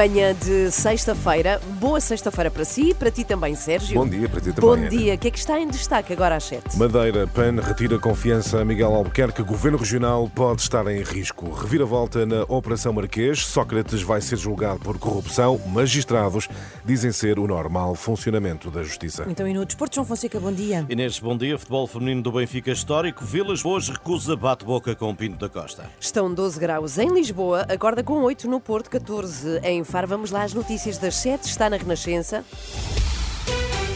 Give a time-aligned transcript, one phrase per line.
[0.00, 1.60] Manhã de sexta-feira.
[1.78, 4.00] Boa sexta-feira para si e para ti também, Sérgio.
[4.00, 4.62] Bom dia para ti também.
[4.62, 4.88] Bom Ana.
[4.88, 5.14] dia.
[5.14, 6.78] O que é que está em destaque agora às sete?
[6.78, 9.42] Madeira, PAN retira confiança a Miguel Albuquerque.
[9.42, 11.50] Governo Regional pode estar em risco.
[11.50, 13.44] Reviravolta na Operação Marquês.
[13.44, 15.60] Sócrates vai ser julgado por corrupção.
[15.66, 16.48] Magistrados
[16.82, 19.26] dizem ser o normal funcionamento da Justiça.
[19.28, 20.86] Então, e no Desporto, João Fonseca, bom dia.
[20.88, 21.58] Inês, bom dia.
[21.58, 23.22] Futebol feminino do Benfica histórico.
[23.22, 25.90] Vilas Boas recusa bate-boca com Pinto da Costa.
[26.00, 30.06] Estão 12 graus em Lisboa, acorda com 8 no Porto, 14 em Faro.
[30.06, 31.44] Vamos lá às notícias das 7.
[31.44, 32.44] Está na Renascença.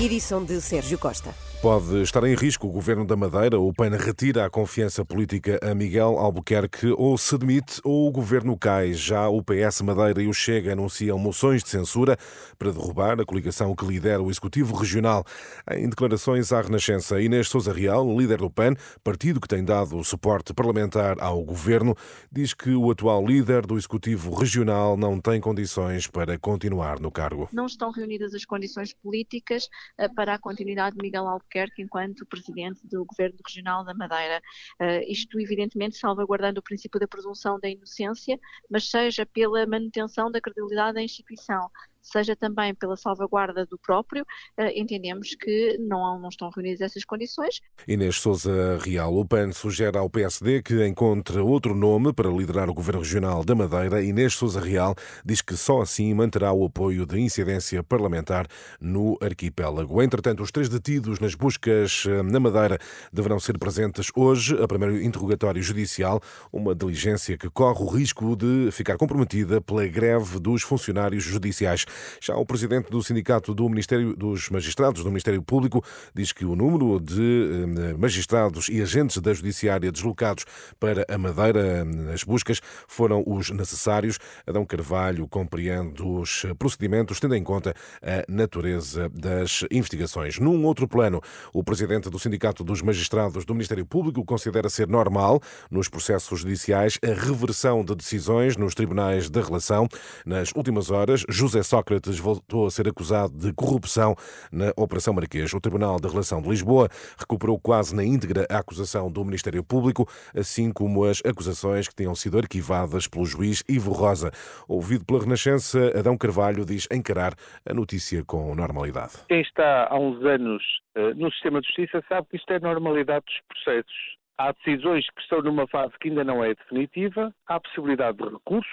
[0.00, 1.34] Edição de Sérgio Costa.
[1.62, 3.60] Pode estar em risco o governo da Madeira.
[3.60, 8.58] O PAN retira a confiança política a Miguel Albuquerque ou se demite ou o governo
[8.58, 8.92] cai.
[8.92, 12.16] Já o PS Madeira e o Chega anunciam moções de censura
[12.58, 15.24] para derrubar a coligação que lidera o Executivo Regional.
[15.70, 20.52] Em declarações à Renascença, Inês Souza Real, líder do PAN, partido que tem dado suporte
[20.52, 21.94] parlamentar ao governo,
[22.32, 27.48] diz que o atual líder do Executivo Regional não tem condições para continuar no cargo.
[27.52, 32.86] Não estão reunidas as condições políticas eh, para a continuidade de Miguel Albuquerque enquanto presidente
[32.86, 34.42] do Governo Regional da Madeira.
[34.80, 38.38] Uh, isto, evidentemente, salvaguardando o princípio da presunção da inocência,
[38.70, 41.70] mas seja pela manutenção da credibilidade da instituição
[42.02, 47.60] seja também pela salvaguarda do próprio, eh, entendemos que não, não estão reunidas essas condições.
[47.86, 52.74] Inês Souza Real, o PAN sugere ao PSD que encontre outro nome para liderar o
[52.74, 54.02] Governo Regional da Madeira.
[54.02, 58.46] Inês Souza Real diz que só assim manterá o apoio de incidência parlamentar
[58.80, 60.02] no arquipélago.
[60.02, 62.78] Entretanto, os três detidos nas buscas eh, na Madeira
[63.12, 66.20] deverão ser presentes hoje a primeiro interrogatório judicial,
[66.52, 71.84] uma diligência que corre o risco de ficar comprometida pela greve dos funcionários judiciais.
[72.20, 76.54] Já o presidente do Sindicato do Ministério dos Magistrados do Ministério Público diz que o
[76.54, 80.44] número de eh, magistrados e agentes da Judiciária deslocados
[80.78, 84.18] para a Madeira nas buscas foram os necessários.
[84.46, 90.38] Adão Carvalho compreende os procedimentos, tendo em conta a natureza das investigações.
[90.38, 91.20] Num outro plano,
[91.52, 96.98] o presidente do Sindicato dos Magistrados do Ministério Público considera ser normal, nos processos judiciais,
[97.02, 99.86] a reversão de decisões nos tribunais da relação.
[100.24, 101.81] Nas últimas horas, José Sócrates
[102.20, 104.14] voltou a ser acusado de corrupção
[104.50, 105.52] na Operação Marquês.
[105.52, 106.88] O Tribunal da Relação de Lisboa
[107.18, 110.06] recuperou quase na íntegra a acusação do Ministério Público,
[110.36, 114.30] assim como as acusações que tinham sido arquivadas pelo juiz Ivo Rosa.
[114.68, 117.34] Ouvido pela Renascença, Adão Carvalho diz encarar
[117.68, 119.12] a notícia com normalidade.
[119.28, 120.62] Quem está há uns anos
[120.96, 124.22] uh, no sistema de justiça sabe que isto é normalidade dos processos.
[124.38, 128.68] Há decisões que estão numa fase que ainda não é definitiva, há possibilidade de recurso,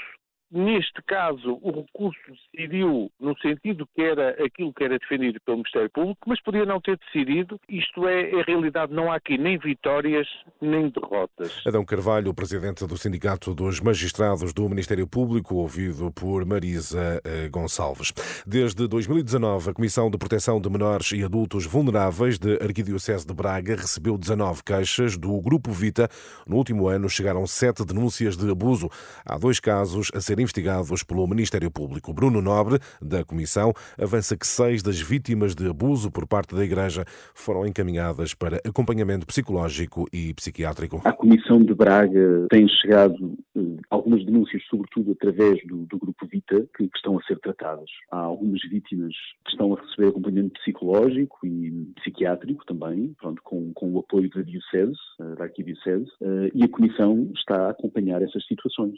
[0.52, 2.20] Neste caso, o recurso
[2.54, 6.82] decidiu no sentido que era aquilo que era defendido pelo Ministério Público, mas podia não
[6.82, 7.60] ter decidido.
[7.70, 10.28] Isto é, em realidade, não há aqui nem vitórias
[10.60, 11.62] nem derrotas.
[11.68, 18.12] Adão Carvalho, presidente do Sindicato dos Magistrados do Ministério Público, ouvido por Marisa eh, Gonçalves.
[18.46, 23.76] Desde 2019, a Comissão de Proteção de Menores e Adultos Vulneráveis de Arquidiocese de Braga
[23.76, 26.10] recebeu 19 queixas do Grupo Vita.
[26.48, 28.90] No último ano, chegaram sete denúncias de abuso.
[29.24, 32.14] Há dois casos a serem investigados pelo Ministério Público.
[32.14, 37.06] Bruno Nobre, da Comissão, avança que seis das vítimas de abuso por parte da Igreja
[37.34, 41.02] foram encaminhadas para acompanhamento psicológico e psiquiátrico.
[41.06, 46.68] A Comissão de Braga tem chegado eh, algumas denúncias, sobretudo através do, do Grupo Vita,
[46.76, 47.90] que, que, estão a ser tratadas.
[48.12, 49.14] Há algumas vítimas
[49.46, 54.42] que estão a receber acompanhamento psicológico e psiquiátrico também, pronto, com, com o apoio da
[54.42, 58.98] Diocese, eh, da Arquidiocese, eh, e a Comissão está a acompanhar essas situações.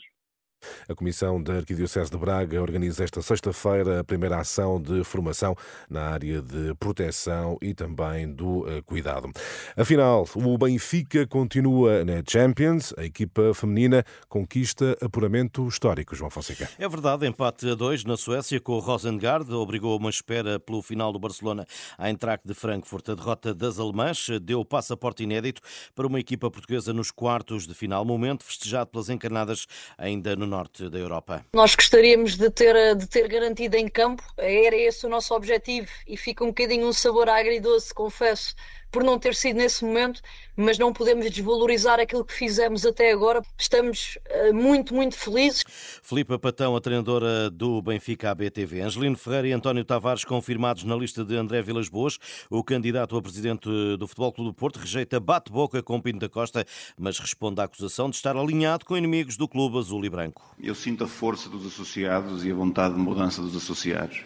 [0.88, 5.56] A Comissão da Arquidiocese de Braga organiza esta sexta-feira a primeira ação de formação
[5.90, 9.32] na área de proteção e também do uh, cuidado.
[9.76, 12.94] Afinal, o Benfica continua na Champions.
[12.98, 16.70] A equipa feminina conquista apuramento histórico, João Fonseca.
[16.78, 21.12] É verdade, empate a dois na Suécia com o Rosengard obrigou uma espera pelo final
[21.12, 21.66] do Barcelona
[21.98, 23.10] à Eintracht de Frankfurt.
[23.10, 25.62] A derrota das alemãs deu passaporte inédito
[25.96, 29.66] para uma equipa portuguesa nos quartos de final, momento festejado pelas encarnadas
[29.98, 31.46] ainda no norte da Europa.
[31.54, 36.18] Nós gostaríamos de ter, de ter garantido em campo, era esse o nosso objetivo e
[36.18, 38.54] fica um bocadinho um sabor agridoce, confesso,
[38.92, 40.22] por não ter sido nesse momento,
[40.56, 43.42] mas não podemos desvalorizar aquilo que fizemos até agora.
[43.58, 45.64] Estamos uh, muito, muito felizes.
[46.04, 48.82] Filipe Patão, a treinadora do Benfica ABTV.
[48.82, 52.18] Angelino Ferreira e António Tavares confirmados na lista de André Vilas Boas.
[52.50, 56.66] O candidato a presidente do Futebol Clube do Porto rejeita bate-boca com Pinto da Costa,
[56.98, 60.41] mas responde à acusação de estar alinhado com inimigos do clube azul e branco.
[60.62, 64.24] Eu sinto a força dos associados e a vontade de mudança dos associados.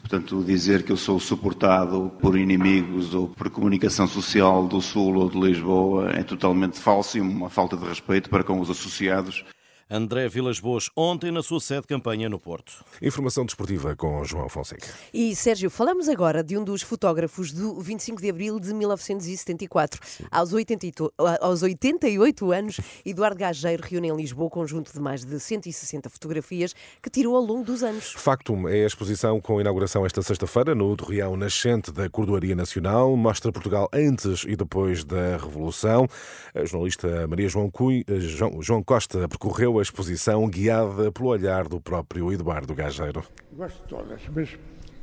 [0.00, 5.28] Portanto, dizer que eu sou suportado por inimigos ou por comunicação social do Sul ou
[5.28, 9.44] de Lisboa é totalmente falso e uma falta de respeito para com os associados
[9.88, 12.84] André Vilas Boas, ontem na sua sede de campanha no Porto.
[13.00, 14.88] Informação desportiva com João Fonseca.
[15.14, 20.00] E Sérgio, falamos agora de um dos fotógrafos do 25 de abril de 1974.
[20.28, 25.38] Aos, 88, aos 88 anos, Eduardo Gageiro reúne em Lisboa um conjunto de mais de
[25.38, 28.12] 160 fotografias que tirou ao longo dos anos.
[28.16, 33.16] Factum é a exposição com inauguração esta sexta-feira no Torreão Nascente da Cordoaria Nacional.
[33.16, 36.08] Mostra Portugal antes e depois da Revolução.
[36.52, 41.68] A jornalista Maria João, Cui, eh, João, João Costa percorreu a exposição guiada pelo olhar
[41.68, 43.24] do próprio Eduardo Gageiro.
[43.52, 44.50] Gosto de todas, mas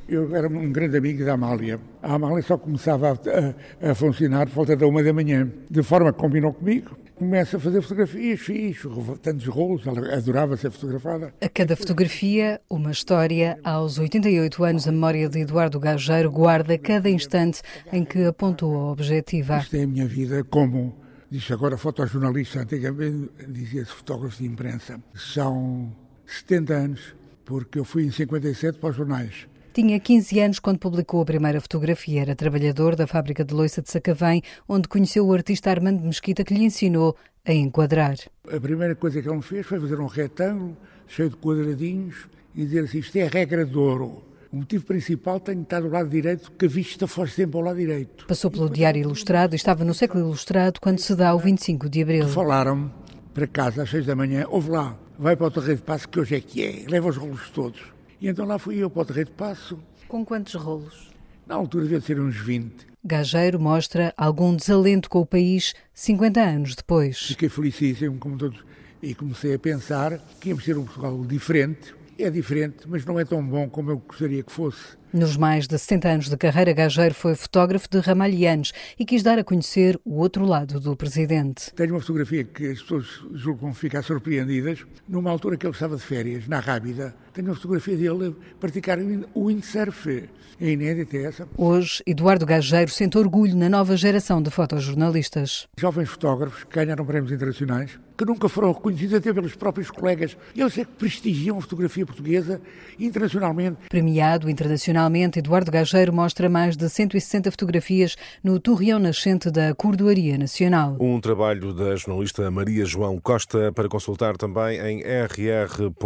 [0.08, 1.80] eu era um grande amigo da Amália.
[2.02, 6.12] A Amália só começava a, a, funcionar por volta da uma da manhã, de forma
[6.12, 6.96] que combinou comigo.
[7.14, 8.82] Começa a fazer fotografias, fiz
[9.22, 11.32] tantos rolos, ela adorava ser fotografada.
[11.40, 13.56] A cada fotografia, uma história.
[13.62, 17.62] Aos 88 anos, a memória de Eduardo Gageiro guarda cada instante
[17.92, 19.58] em que apontou a objetiva.
[19.58, 21.03] Isto é a minha vida como
[21.34, 25.02] Diz agora fotojornalista, antigamente dizia-se fotógrafo de imprensa.
[25.16, 25.92] São
[26.24, 29.48] 70 anos, porque eu fui em 57 para os jornais.
[29.72, 32.20] Tinha 15 anos quando publicou a primeira fotografia.
[32.20, 36.54] Era trabalhador da fábrica de loiça de Sacavém, onde conheceu o artista Armando Mesquita, que
[36.54, 38.14] lhe ensinou a enquadrar.
[38.46, 40.76] A primeira coisa que ele me fez foi fazer um retângulo
[41.08, 44.22] cheio de quadradinhos e dizer assim: isto é regra de ouro.
[44.54, 47.64] O motivo principal tem de estar do lado direito, que a vista fosse sempre ao
[47.64, 48.24] lado direito.
[48.24, 52.02] Passou pelo Diário Ilustrado e estava no século Ilustrado quando se dá o 25 de
[52.02, 52.28] Abril.
[52.28, 52.88] Falaram
[53.34, 56.20] para casa às seis da manhã, ouve lá, vai para o Terreiro de Passo, que
[56.20, 57.80] hoje é que é, leva os rolos todos.
[58.20, 59.76] E então lá fui eu para o Terreiro de Passo.
[60.06, 61.10] Com quantos rolos?
[61.48, 62.86] Na altura devia ser uns 20.
[63.04, 67.18] Gageiro mostra algum desalento com o país 50 anos depois.
[67.18, 68.64] Fiquei felicíssimo, como todos,
[69.02, 73.24] e comecei a pensar que íamos ser um Portugal diferente, é diferente, mas não é
[73.24, 74.96] tão bom como eu gostaria que fosse.
[75.12, 79.38] Nos mais de 60 anos de carreira, Gageiro foi fotógrafo de ramalhianos e quis dar
[79.38, 81.72] a conhecer o outro lado do presidente.
[81.74, 86.02] Tenho uma fotografia que as pessoas julgam ficar surpreendidas, numa altura que ele estava de
[86.02, 87.14] férias, na Rábida.
[87.32, 88.98] Tenho uma fotografia dele a praticar
[89.34, 90.28] o windsurf.
[90.60, 91.48] É inédita essa.
[91.56, 95.68] Hoje, Eduardo Gageiro sente orgulho na nova geração de fotojornalistas.
[95.78, 100.36] Jovens fotógrafos que ganharam prémios internacionais, que nunca foram reconhecidos até pelos próprios colegas.
[100.56, 102.60] Eles é que prestigiam a fotografia portuguesa
[102.98, 103.78] internacionalmente.
[103.88, 110.96] Premiado internacionalmente, Eduardo Gageiro mostra mais de 160 fotografias no Torreão Nascente da Cordoaria Nacional.
[111.00, 115.96] Um trabalho da jornalista Maria João Costa para consultar também em rr.pt.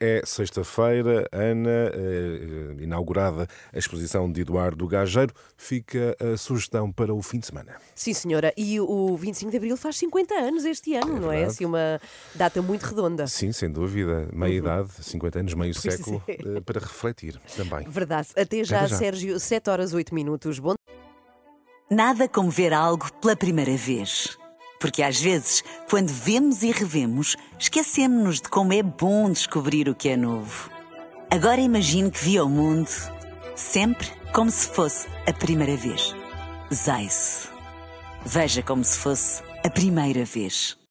[0.00, 5.32] É sexta-feira, Ana, eh, inaugurada a exposição de Eduardo Gageiro.
[5.56, 7.76] Fica a sugestão para o fim de semana.
[7.94, 8.52] Sim, senhora.
[8.56, 11.44] E o 25 de Abril faz 50 anos este ano, é não é?
[11.44, 12.00] Assim, uma
[12.34, 13.26] data muito redonda.
[13.26, 14.28] Sim, sem dúvida.
[14.32, 14.58] Meia uhum.
[14.58, 16.60] idade, 50 anos, meio pois século, é.
[16.60, 17.88] para refletir também.
[17.88, 18.28] Verdade.
[18.36, 19.40] Até já, Até já, Sérgio.
[19.40, 20.58] 7 horas 8 minutos.
[20.58, 20.74] Bom...
[21.90, 24.36] Nada como ver algo pela primeira vez.
[24.78, 30.10] Porque às vezes, quando vemos e revemos, esquecemos-nos de como é bom descobrir o que
[30.10, 30.70] é novo.
[31.30, 32.90] Agora imagine que viu o mundo
[33.56, 36.14] sempre como se fosse a primeira vez.
[36.72, 37.48] Zais.
[38.26, 40.76] Veja como se fosse a primeira vez.